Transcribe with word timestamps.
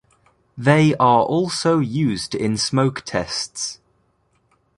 They 0.57 0.95
are 0.95 1.21
also 1.21 1.77
used 1.77 2.33
in 2.33 2.57
smoke 2.57 3.03
tests. 3.05 3.79